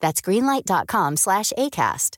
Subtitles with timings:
[0.00, 2.17] That's greenlight.com slash ACAST.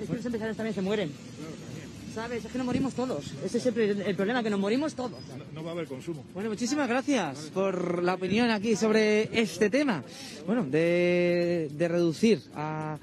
[0.00, 1.12] Es que los empresarios también se mueren.
[2.14, 2.44] ¿Sabes?
[2.44, 3.32] Es que nos morimos todos.
[3.44, 5.18] Ese es el, el problema, que nos morimos todos.
[5.52, 6.22] No va a haber consumo.
[6.32, 10.04] Bueno, muchísimas gracias por la opinión aquí sobre este tema.
[10.46, 12.98] Bueno, de, de reducir a,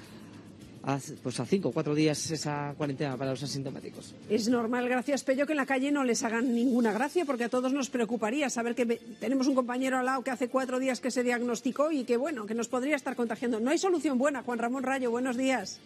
[0.84, 4.16] a, pues a cinco o cuatro días esa cuarentena para los asintomáticos.
[4.30, 7.50] Es normal, gracias Pello, que en la calle no les hagan ninguna gracia, porque a
[7.50, 8.86] todos nos preocuparía saber que
[9.20, 12.46] tenemos un compañero al lado que hace cuatro días que se diagnosticó y que, bueno,
[12.46, 13.60] que nos podría estar contagiando.
[13.60, 14.42] No hay solución buena.
[14.42, 15.82] Juan Ramón Rayo, buenos días.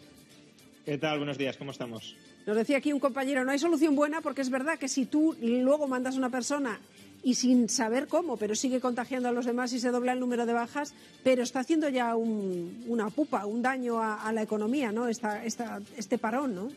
[0.85, 1.17] ¿Qué tal?
[1.17, 2.15] Buenos días, ¿cómo estamos?
[2.45, 5.35] Nos decía aquí un compañero, no hay solución buena porque es verdad que si tú
[5.41, 6.79] luego mandas a una persona
[7.23, 10.45] y sin saber cómo, pero sigue contagiando a los demás y se dobla el número
[10.45, 10.93] de bajas,
[11.23, 15.07] pero está haciendo ya un- una pupa, un daño a, a la economía, ¿no?
[15.07, 16.71] Esta, esta, este parón, ¿no?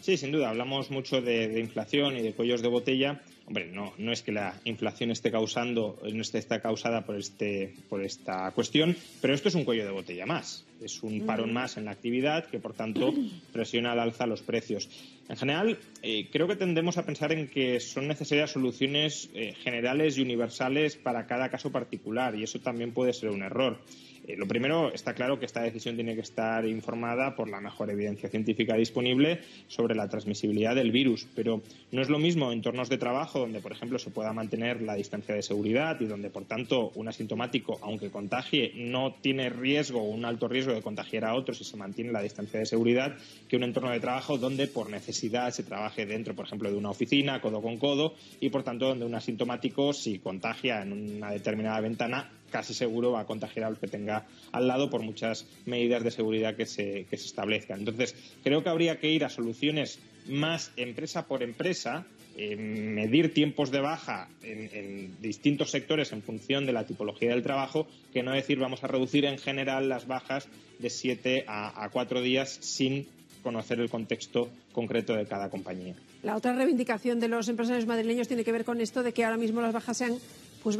[0.00, 3.20] Sí, sin duda, hablamos mucho de, de inflación y de cuellos de botella.
[3.50, 7.74] Hombre, no, no es que la inflación esté causando, no esté, está causada por, este,
[7.88, 10.64] por esta cuestión, pero esto es un cuello de botella más.
[10.80, 13.12] Es un parón más en la actividad que, por tanto,
[13.52, 14.88] presiona al alza los precios.
[15.28, 20.16] En general, eh, creo que tendemos a pensar en que son necesarias soluciones eh, generales
[20.16, 23.80] y universales para cada caso particular, y eso también puede ser un error.
[24.26, 27.90] Eh, lo primero, está claro que esta decisión tiene que estar informada por la mejor
[27.90, 32.98] evidencia científica disponible sobre la transmisibilidad del virus, pero no es lo mismo entornos de
[32.98, 36.92] trabajo donde, por ejemplo, se pueda mantener la distancia de seguridad y donde, por tanto,
[36.94, 41.58] un asintomático, aunque contagie, no tiene riesgo o un alto riesgo de contagiar a otros
[41.58, 43.16] si se mantiene la distancia de seguridad,
[43.48, 46.90] que un entorno de trabajo donde, por necesidad, se trabaje dentro, por ejemplo, de una
[46.90, 51.80] oficina, codo con codo, y, por tanto, donde un asintomático, si contagia en una determinada
[51.80, 56.04] ventana, casi seguro va a contagiar a los que tenga al lado por muchas medidas
[56.04, 57.80] de seguridad que se, que se establezcan.
[57.80, 62.06] Entonces, creo que habría que ir a soluciones más empresa por empresa,
[62.36, 67.86] eh, medir tiempos de baja en, distintos sectores en función de la tipología del trabajo,
[68.12, 72.22] que no decir vamos a reducir en general las bajas de siete a, a cuatro
[72.22, 73.06] días sin
[73.42, 75.94] conocer el contexto concreto de cada compañía.
[76.22, 79.38] La otra reivindicación de los empresarios madrileños tiene que ver con esto de que ahora
[79.38, 80.18] mismo las bajas sean
[80.62, 80.76] pues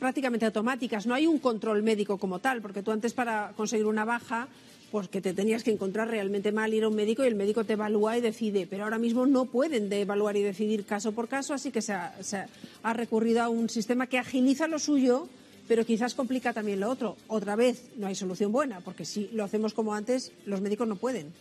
[0.00, 1.06] prácticamente automáticas.
[1.06, 4.48] No hay un control médico como tal, porque tú antes para conseguir una baja,
[4.90, 7.62] pues que te tenías que encontrar realmente mal, ir a un médico y el médico
[7.62, 8.66] te evalúa y decide.
[8.68, 11.92] Pero ahora mismo no pueden de evaluar y decidir caso por caso, así que se
[11.92, 15.28] ha, recurrido a un sistema que agiliza lo suyo,
[15.68, 17.16] pero quizás complica también lo otro.
[17.28, 20.96] Otra vez, no hay solución buena, porque si lo hacemos como antes, los médicos no
[20.96, 21.32] pueden.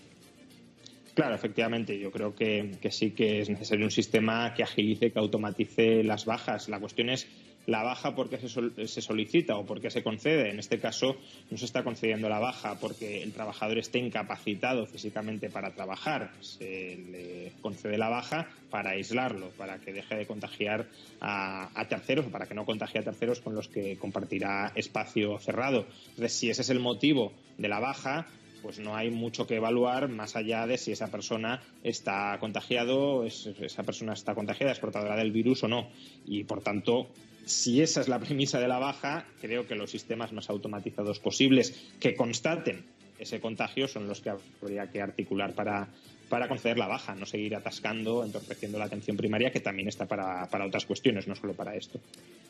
[1.15, 1.97] Claro, efectivamente.
[1.97, 6.69] Yo creo que sí que es necesario un sistema que agilice, que automatice las bajas.
[6.69, 7.27] La cuestión es
[7.65, 10.49] la baja porque se, sol- se solicita o porque se concede.
[10.49, 11.15] En este caso
[11.51, 16.31] no se está concediendo la baja porque el trabajador esté incapacitado físicamente para trabajar.
[16.41, 20.87] Se le concede la baja para aislarlo, para que deje de contagiar
[21.21, 25.85] a, terceros o para que no contagie a terceros con los que compartirá espacio cerrado.
[26.09, 28.25] Entonces, si ese es el motivo de la baja,
[28.61, 33.45] pues no hay mucho que evaluar más allá de si esa persona está contagiado, es-
[33.61, 35.87] esa persona está contagiada, es portadora del virus o no.
[36.25, 37.09] Y por tanto,
[37.49, 41.89] si esa es la premisa de la baja, creo que los sistemas más automatizados posibles
[41.99, 42.85] que constaten
[43.19, 45.89] ese contagio son los que habría que articular para,
[46.29, 50.47] para conceder la baja, no seguir atascando, entorpeciendo la atención primaria, que también está para,
[50.49, 51.99] para otras cuestiones, no solo para esto.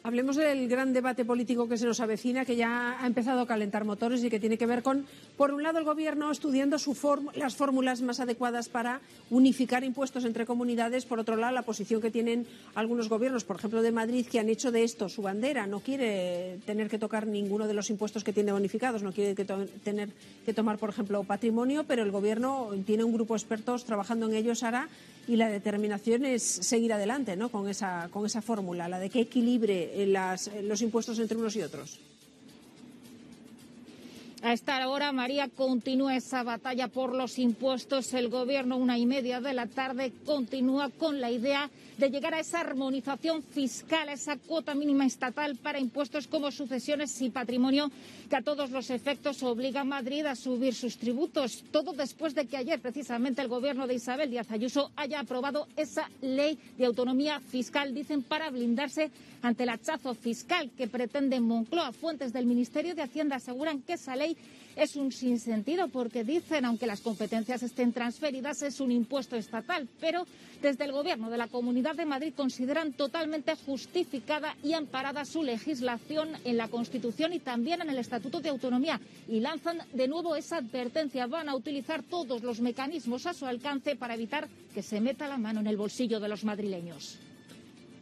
[0.04, 3.86] Hablemos del gran debate político que se nos avecina, que ya ha empezado a calentar
[3.86, 5.06] motores y que tiene que ver con,
[5.38, 7.00] por un lado, el Gobierno estudiando su
[7.36, 9.00] las fórmulas más adecuadas para
[9.30, 12.46] unificar impuestos entre comunidades, por otro lado, la posición que tienen
[12.76, 15.66] algunos gobiernos, por ejemplo, de Madrid, que han hecho de esto su bandera.
[15.66, 19.36] No quiere tener que tocar ninguno de los impuestos que tiene bonificados, no quiere
[19.84, 20.10] tener
[20.46, 23.38] que tomar, por ejemplo, patrimonio, pero el Gobierno tiene un grupo de
[23.78, 24.90] trabajando en ello, Sara,
[25.28, 27.50] y la determinación es seguir adelante ¿no?
[27.50, 30.08] con, esa, con esa fórmula, la de que equilibre
[30.64, 32.00] los impuestos entre unos y otros.
[34.42, 38.14] A esta hora, María, continúa esa batalla por los impuestos.
[38.14, 42.40] El Gobierno, una y media de la tarde, continúa con la idea de llegar a
[42.40, 47.92] esa armonización fiscal, a esa cuota mínima estatal para impuestos como sucesiones y patrimonio,
[48.30, 51.66] que a todos los efectos obliga a Madrid a subir sus tributos.
[51.74, 56.10] Todo después de que ayer, precisamente, el Gobierno de Isabel Díaz Ayuso haya aprobado esa
[56.22, 61.92] ley de autonomía fiscal, dicen, para blindarse ante el hachazo fiscal que pretende Moncloa.
[61.92, 64.29] Fuentes del Ministerio de Hacienda aseguran que esa ley
[64.76, 69.88] es un sinsentido porque dicen, aunque las competencias estén transferidas, es un impuesto estatal.
[70.00, 70.26] Pero
[70.62, 76.30] desde el Gobierno de la Comunidad de Madrid consideran totalmente justificada y amparada su legislación
[76.46, 80.58] en la Constitución y también en el Estatuto de Autonomía y lanzan de nuevo esa
[80.58, 81.28] advertencia.
[81.28, 85.38] Van a utilizar todos los mecanismos a su alcance para evitar que se meta la
[85.38, 87.20] mano en el bolsillo de los madrileños.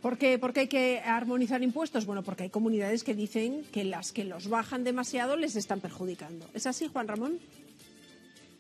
[0.02, 2.06] ¿Por qué, hay que armonizar impuestos?
[2.06, 6.48] Bueno, porque hay comunidades que dicen que las que los bajan demasiado les están perjudicando.
[6.54, 7.40] ¿Es así, Juan Ramón?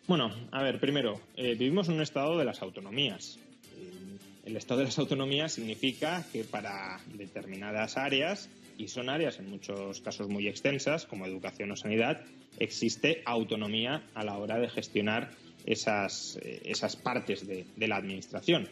[0.07, 3.37] Bueno, a ver, primero, eh, vivimos en un estado de las autonomías.
[4.45, 9.99] El estado de las autonomías significa que para determinadas áreas, y son áreas en muchos
[10.01, 12.21] casos muy extensas, como educación o sanidad,
[12.57, 15.31] existe autonomía a la hora de gestionar
[15.65, 18.69] esas, eh, esas partes de la administración.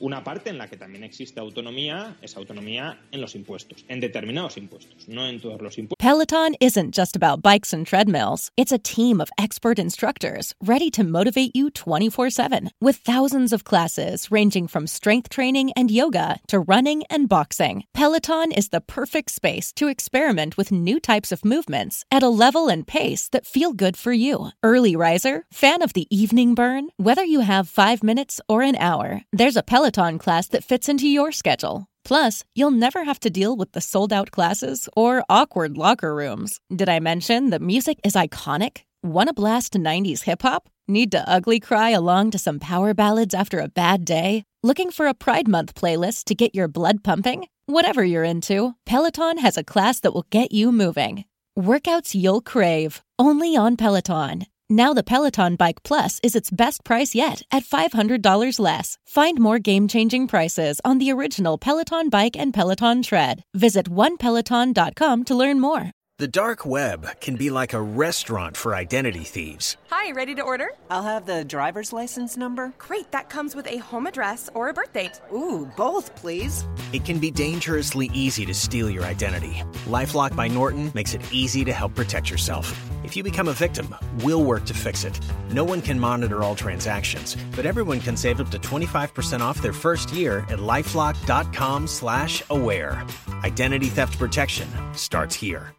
[0.00, 4.56] Una parte en la que también existe autonomía es autonomía en los impuestos, en determinados
[4.56, 5.98] impuestos, no en todos los impuestos.
[5.98, 8.50] Peloton isn't just about bikes and treadmills.
[8.56, 14.28] It's a team of expert instructors ready to motivate you 24/7 with thousands of classes
[14.30, 17.84] ranging from strength training and yoga to running and boxing.
[17.92, 22.68] Peloton is the perfect space to experiment with new types of movements at a level
[22.68, 24.52] and pace that feel good for you.
[24.62, 29.24] Early riser, fan of the evening burn, whether you have 5 minutes or an hour,
[29.30, 31.86] there's a Peloton Peloton class that fits into your schedule.
[32.04, 36.60] Plus, you'll never have to deal with the sold out classes or awkward locker rooms.
[36.74, 38.82] Did I mention that music is iconic?
[39.02, 40.68] Want to blast 90s hip hop?
[40.86, 44.44] Need to ugly cry along to some power ballads after a bad day?
[44.62, 47.46] Looking for a Pride Month playlist to get your blood pumping?
[47.66, 51.24] Whatever you're into, Peloton has a class that will get you moving.
[51.58, 54.46] Workouts you'll crave, only on Peloton.
[54.72, 58.98] Now the Peloton Bike Plus is its best price yet at $500 less.
[59.04, 63.42] Find more game-changing prices on the original Peloton Bike and Peloton Tread.
[63.52, 65.90] Visit onepeloton.com to learn more.
[66.18, 69.76] The dark web can be like a restaurant for identity thieves.
[69.90, 70.68] Hi, ready to order?
[70.88, 72.72] I'll have the driver's license number.
[72.78, 75.20] Great, that comes with a home address or a birth date.
[75.32, 76.64] Ooh, both, please.
[76.92, 79.64] It can be dangerously easy to steal your identity.
[79.86, 82.72] Lifelock by Norton makes it easy to help protect yourself.
[83.10, 83.92] If you become a victim,
[84.22, 85.18] we'll work to fix it.
[85.50, 89.72] No one can monitor all transactions, but everyone can save up to 25% off their
[89.72, 93.04] first year at lifelock.com/aware.
[93.42, 95.74] Identity theft protection starts here.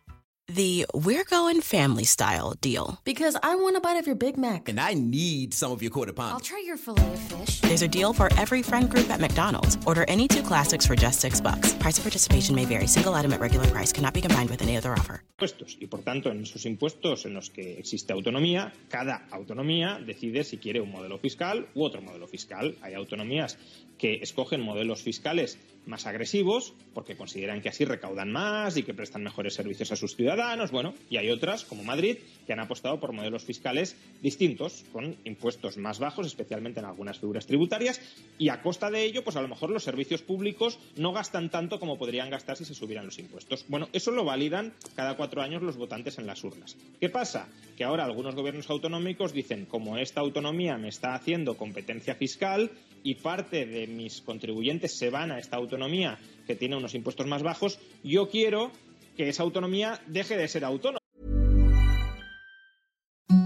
[0.53, 2.99] The we're going family style deal.
[3.05, 4.67] Because I want a bite of your Big Mac.
[4.67, 6.33] And I need some of your quarter pound.
[6.33, 7.61] I'll try your filet of fish.
[7.61, 9.77] There's a deal for every friend group at McDonald's.
[9.85, 11.73] Order any two classics for just six bucks.
[11.75, 12.85] Price of participation may vary.
[12.85, 15.23] Single item at regular price cannot be combined with any other offer.
[15.39, 15.77] Impuestos.
[15.79, 20.57] Y por tanto, en esos impuestos en los que existe autonomía, cada autonomía decide si
[20.57, 22.77] quiere un modelo fiscal u otro modelo fiscal.
[22.81, 23.57] Hay autonomías
[23.97, 29.23] que escogen modelos fiscales más agresivos porque consideran que así recaudan más y que prestan
[29.23, 30.71] mejores servicios a sus ciudadanos.
[30.71, 35.77] Bueno, y hay otras, como Madrid, que han apostado por modelos fiscales distintos, con impuestos
[35.77, 38.01] más bajos, especialmente en algunas figuras tributarias,
[38.37, 41.79] y a costa de ello, pues a lo mejor los servicios públicos no gastan tanto
[41.79, 43.65] como podrían gastar si se subieran los impuestos.
[43.67, 46.77] Bueno, eso lo validan cada cuatro años los votantes en las urnas.
[46.99, 47.47] ¿Qué pasa?
[47.77, 52.71] Que ahora algunos gobiernos autonómicos dicen, como esta autonomía me está haciendo competencia fiscal
[53.03, 57.43] y parte de mis contribuyentes se van a esta autonomía que tiene unos impuestos más
[57.43, 58.71] bajos, yo quiero
[59.15, 60.99] que esa autonomía deje de ser autónoma.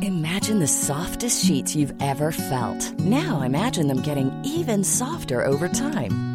[0.01, 2.94] Imagine the softest sheets you've ever felt.
[3.00, 6.35] Now imagine them getting even softer over time.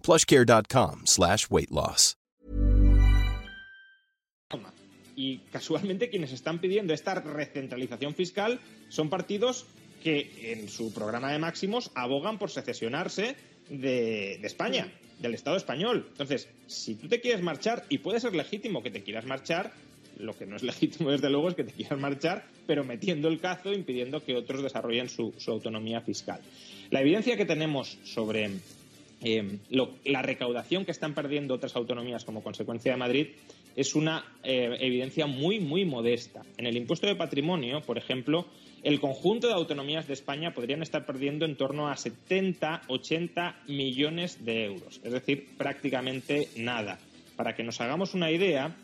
[0.00, 2.16] plushcare.com slash weight loss.
[5.16, 9.66] Y casualmente quienes están pidiendo esta recentralización fiscal son partidos
[10.02, 13.36] que en su programa de máximos abogan por secesionarse
[13.68, 16.06] de, de España, del Estado español.
[16.12, 19.72] Entonces, si tú te quieres marchar, y puede ser legítimo que te quieras marchar,
[20.18, 23.40] lo que no es legítimo, desde luego, es que te quieras marchar, pero metiendo el
[23.40, 26.40] cazo, impidiendo que otros desarrollen su, su autonomía fiscal.
[26.90, 28.50] La evidencia que tenemos sobre
[29.20, 33.26] la recaudación que están perdiendo otras autonomías como consecuencia de Madrid
[33.76, 36.42] es una eh, evidencia muy, muy modesta.
[36.56, 38.46] En el impuesto de patrimonio, por ejemplo,
[38.82, 44.44] el conjunto de autonomías de España podrían estar perdiendo en torno a 70, 80 millones
[44.44, 46.98] de euros, es decir, prácticamente nada.
[47.36, 48.76] Para que nos hagamos una idea,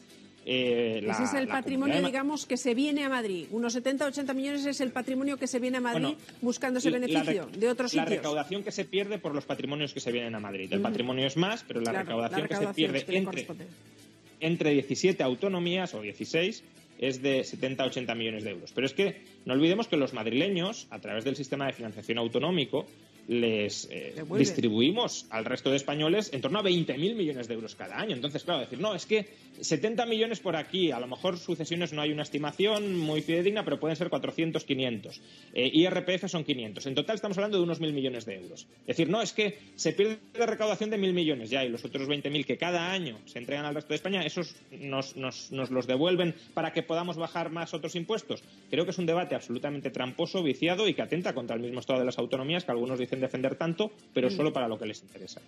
[0.48, 3.46] eh, Ese es el patrimonio, digamos, que se viene a Madrid.
[3.50, 6.90] Unos 70, 80 millones es el patrimonio que se viene a Madrid bueno, buscando ese
[6.90, 8.10] beneficio de otros la sitios.
[8.10, 10.72] La recaudación que se pierde por los patrimonios que se vienen a Madrid.
[10.72, 13.66] El patrimonio es más, pero la, claro, recaudación, la recaudación, que se pierde entre,
[14.38, 16.62] entre 17 autonomías o 16
[16.98, 18.72] es de 70 80 millones de euros.
[18.72, 22.86] Pero es que no olvidemos que los madrileños, a través del sistema de financiación autonómico,
[23.28, 27.98] les eh, distribuimos al resto de españoles en torno a 20.000 millones de euros cada
[27.98, 28.14] año.
[28.14, 29.26] Entonces, claro, decir, no, es que
[29.60, 33.80] 70 millones por aquí, a lo mejor sucesiones no hay una estimación muy fidedigna, pero
[33.80, 35.20] pueden ser 400, 500.
[35.54, 36.86] Eh, IRPF son 500.
[36.86, 38.66] En total estamos hablando de unos 1.000 millones de euros.
[38.82, 41.84] Es decir, no, es que se pierde de recaudación de 1.000 millones ya y los
[41.84, 45.70] otros 20.000 que cada año se entregan al resto de España, esos nos, nos, nos
[45.70, 48.42] los devuelven para que podamos bajar más otros impuestos.
[48.70, 51.98] Creo que es un debate absolutamente tramposo, viciado y que atenta contra el mismo estado
[51.98, 55.40] de las autonomías que algunos dicen defender tanto, pero solo para lo que les interesa.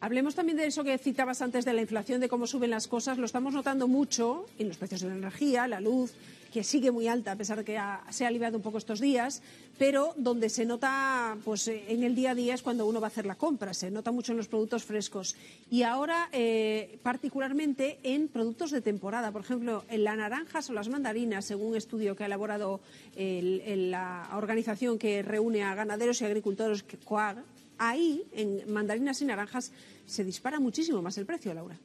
[0.00, 3.16] Hablemos también de eso que citabas antes de la inflación, de cómo suben las cosas.
[3.18, 6.12] Lo estamos notando mucho en los precios de la energía, la luz,
[6.56, 9.42] que sigue muy alta a pesar de que se ha aliviado un poco estos días,
[9.76, 13.12] pero donde se nota pues, en el día a día es cuando uno va a
[13.12, 15.36] hacer la compra, se nota mucho en los productos frescos.
[15.70, 20.88] Y ahora, eh, particularmente en productos de temporada, por ejemplo, en las naranjas o las
[20.88, 22.80] mandarinas, según un estudio que ha elaborado
[23.16, 27.36] el, el, la organización que reúne a ganaderos y agricultores, COAG,
[27.76, 29.72] ahí, en mandarinas y naranjas,
[30.06, 31.76] se dispara muchísimo más el precio, Laura.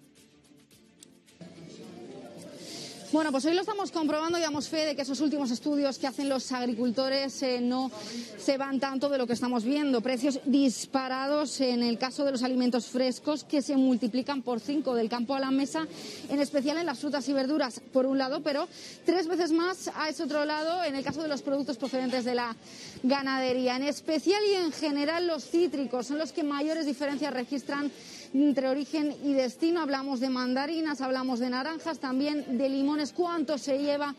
[3.11, 6.07] Bueno, pues hoy lo estamos comprobando y damos fe de que esos últimos estudios que
[6.07, 7.91] hacen los agricultores eh, no
[8.37, 9.99] se van tanto de lo que estamos viendo.
[9.99, 15.09] Precios disparados en el caso de los alimentos frescos que se multiplican por cinco del
[15.09, 15.85] campo a la mesa,
[16.29, 18.69] en especial en las frutas y verduras, por un lado, pero
[19.05, 22.35] tres veces más a ese otro lado en el caso de los productos procedentes de
[22.35, 22.55] la
[23.03, 23.75] ganadería.
[23.75, 27.91] En especial y en general los cítricos son los que mayores diferencias registran
[28.33, 29.81] entre origen y destino.
[29.81, 33.13] Hablamos de mandarinas, hablamos de naranjas, también de limones.
[33.13, 34.15] ¿Cuánto se lleva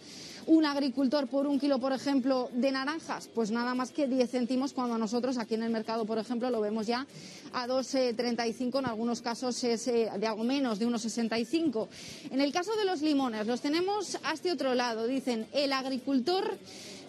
[0.46, 3.28] un agricultor por un kilo, por ejemplo, de naranjas?
[3.34, 6.60] Pues nada más que 10 céntimos, cuando nosotros aquí en el mercado, por ejemplo, lo
[6.60, 7.06] vemos ya
[7.52, 11.88] a 2,35, en algunos casos es de algo menos, de 1,65.
[12.30, 15.06] En el caso de los limones, los tenemos a este otro lado.
[15.06, 16.58] Dicen, el agricultor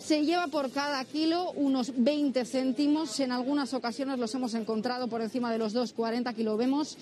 [0.03, 3.19] se lleva por cada kilo unos 20 céntimos.
[3.22, 6.98] En algunas ocasiones los hemos encontrado por encima de los 2,40, aquí lo vemos,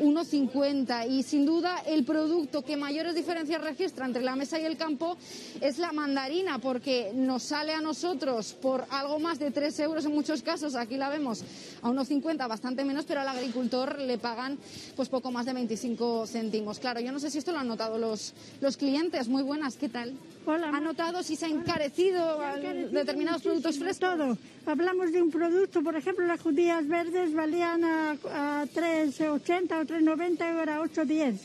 [0.00, 1.10] 1,50.
[1.10, 5.18] Y sin duda el producto que mayores diferencias registra entre la mesa y el campo
[5.60, 10.12] es la mandarina, porque nos sale a nosotros por algo más de 3 euros en
[10.12, 11.42] muchos casos, aquí la vemos
[11.82, 14.58] a 1,50, bastante menos, pero al agricultor le pagan
[14.94, 16.78] pues poco más de 25 céntimos.
[16.78, 18.32] Claro, yo no sé si esto lo han notado los,
[18.62, 19.28] los clientes.
[19.28, 20.14] Muy buenas, ¿qué tal?
[20.46, 22.38] ¿Han notado si se ha encarecido,
[22.92, 23.96] determinados productos frescos?
[23.98, 24.38] Todo.
[24.66, 30.58] Hablamos de un producto, por ejemplo, las judías verdes valían a, a 3,80 o 3,90
[30.58, 31.38] ahora 8,10.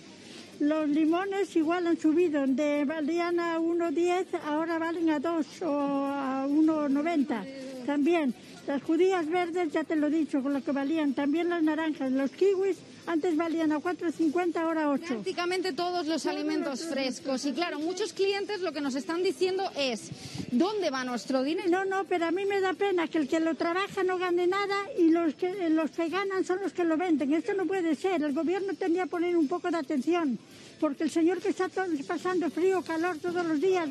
[0.59, 6.45] Los limones igual han subido, de valían a 1,10, ahora valen a 2 o a
[6.47, 7.70] 1,90.
[7.85, 8.33] También
[8.67, 11.13] las judías verdes, ya te lo he dicho, con lo que valían.
[11.13, 15.05] También las naranjas, los kiwis antes valían a 4,50, ahora 8.
[15.07, 17.45] Prácticamente todos los alimentos frescos.
[17.45, 20.11] Y claro, muchos clientes lo que nos están diciendo es,
[20.51, 21.69] ¿dónde va nuestro dinero?
[21.69, 24.47] No, no, pero a mí me da pena que el que lo trabaja no gane
[24.47, 27.33] nada y los que, los que ganan son los que lo venden.
[27.33, 28.21] Esto no puede ser.
[28.21, 30.37] El gobierno tendría que poner un poco de atención.
[30.79, 33.89] Porque el señor que está todo, pasando frío, calor todos los días,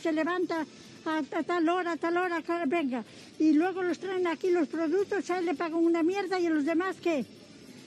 [0.00, 0.66] se levanta
[1.04, 3.04] a, a, tal hora, a tal hora, venga.
[3.38, 6.50] Y luego los traen aquí los productos, a él le pagan una mierda y a
[6.50, 7.24] los demás, ¿qué?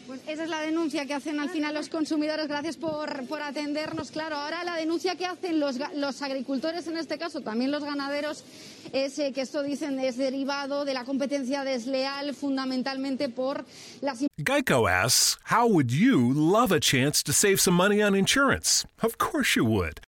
[0.08, 2.48] Pues esa es la denuncia que hacen al final los consumidores.
[2.48, 4.12] Gracias por, por atendernos.
[4.12, 8.44] Claro, ahora la denuncia que hacen los, los agricultores, en este caso también los ganaderos,
[8.92, 13.66] es eh, que esto dicen es derivado de la competencia desleal, fundamentalmente por
[14.02, 14.26] las.
[14.38, 18.86] Geico asks, How would you love a chance to save some money on insurance?
[19.02, 20.02] Of course you would.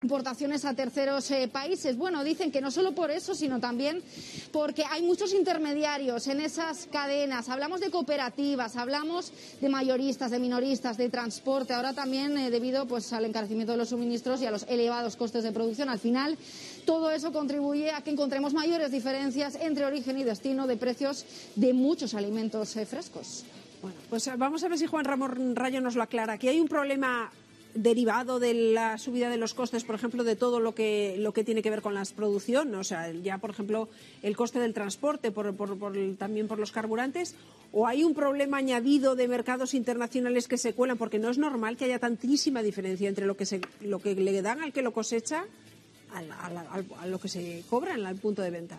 [0.00, 1.96] Importaciones a terceros eh, países.
[1.96, 4.00] Bueno, dicen que no solo por eso, sino también
[4.52, 7.48] porque hay muchos intermediarios en esas cadenas.
[7.48, 11.74] Hablamos de cooperativas, hablamos de mayoristas, de minoristas, de transporte.
[11.74, 15.42] Ahora también eh, debido pues, al encarecimiento de los suministros y a los elevados costes
[15.42, 15.88] de producción.
[15.88, 16.38] Al final,
[16.86, 21.26] todo eso contribuye a que encontremos mayores diferencias entre origen y destino de precios
[21.56, 23.44] de muchos alimentos eh, frescos.
[23.82, 26.34] Bueno, pues vamos a ver si Juan Ramón Rayo nos lo aclara.
[26.34, 27.32] Aquí hay un problema
[27.74, 31.44] derivado de la subida de los costes, por ejemplo, de todo lo que, lo que
[31.44, 33.88] tiene que ver con la producción, o sea, ya, por ejemplo,
[34.22, 37.34] el coste del transporte, por, por, por, también por los carburantes,
[37.72, 41.76] o hay un problema añadido de mercados internacionales que se cuelan, porque no es normal
[41.76, 44.92] que haya tantísima diferencia entre lo que, se, lo que le dan al que lo
[44.92, 45.44] cosecha
[46.14, 48.78] al, al, a lo que se cobra en el punto de venta.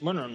[0.00, 0.28] Bueno,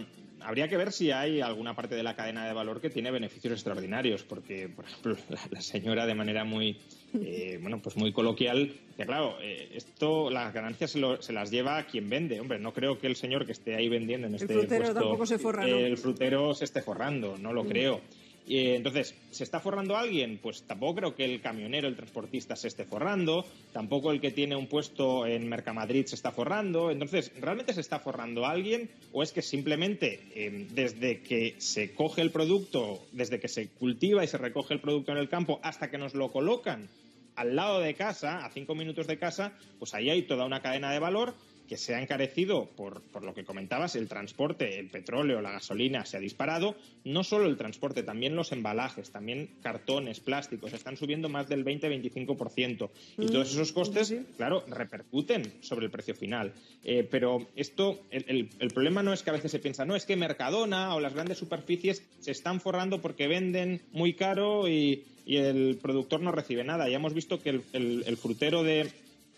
[0.46, 3.54] habría que ver si hay alguna parte de la cadena de valor que tiene beneficios
[3.54, 6.78] extraordinarios, porque, por ejemplo, la, la señora de manera muy,
[7.14, 11.52] eh, bueno, pues muy coloquial, que claro, eh, esto, las ganancias se, lo, se, las
[11.52, 12.40] lleva a quien vende.
[12.40, 15.00] Hombre, no creo que el señor que esté ahí vendiendo en este el frutero puesto,
[15.00, 15.78] tampoco se forra, ¿no?
[15.78, 17.68] el frutero se esté forrando, no lo mm.
[17.68, 18.02] creo.
[18.48, 20.40] Y, entonces, ¿se está forrando alguien?
[20.42, 24.56] Pues tampoco creo que el camionero, el transportista se esté forrando, tampoco el que tiene
[24.56, 26.92] un puesto en Mercamadrid se está forrando.
[26.92, 32.22] Entonces, ¿realmente se está forrando alguien o es que simplemente eh, desde que se coge
[32.22, 35.90] el producto, desde que se cultiva y se recoge el producto en el campo hasta
[35.90, 36.88] que nos lo colocan
[37.36, 40.92] al lado de casa, a cinco minutos de casa, pues ahí hay toda una cadena
[40.92, 41.36] de valor
[41.68, 46.06] que se ha encarecido por, por, lo que comentabas, el transporte, el petróleo, la gasolina
[46.06, 51.30] se ha disparado, no solo el transporte, también los embalajes, también cartones, plásticos, están subiendo
[51.30, 52.90] más del 20-25%.
[53.18, 54.26] Y todos esos costes, sí, sí.
[54.38, 56.54] claro, repercuten sobre el precio final.
[56.84, 59.96] Eh, pero esto, el, el, el, problema no es que a veces se piensa, no,
[59.96, 65.06] es que Mercadona o las grandes superficies se están forrando porque venden muy caro y,
[65.26, 66.88] y el productor no recibe nada.
[66.90, 67.64] Ya hemos visto que el,
[68.06, 68.92] el frutero de,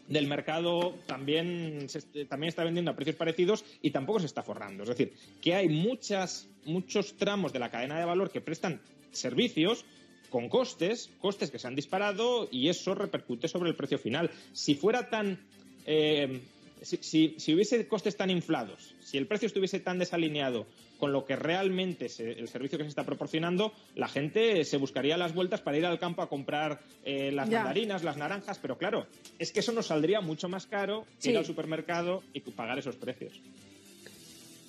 [0.08, 1.88] del mercado también,
[2.30, 4.84] también está vendiendo a precios parecidos y tampoco se está forrando.
[4.84, 9.86] Es decir, que hay muchas, muchos tramos de la cadena de valor que prestan servicios
[10.30, 14.32] con costes, costes que se han disparado y eso repercute sobre el precio final.
[14.54, 15.40] Si fuera tan...
[15.86, 16.42] Eh,
[16.82, 20.66] si, si, si, hubiese costes tan inflados, si el precio estuviese tan desalineado
[21.00, 25.18] con lo que realmente se, el servicio que se está proporcionando, la gente se buscaría
[25.18, 27.60] las vueltas para ir al campo a comprar eh, las ya.
[27.60, 29.08] mandarinas, las naranjas, pero claro,
[29.40, 31.30] es que eso nos saldría mucho más caro sí.
[31.30, 33.34] ir al supermercado y pagar esos precios.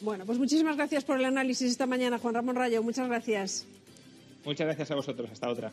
[0.00, 2.82] Bueno, pues muchísimas gracias por el análisis esta mañana, Juan Ramón Rayo.
[2.82, 3.66] Muchas gracias.
[4.44, 5.30] Muchas gracias a vosotros.
[5.30, 5.72] Hasta otra.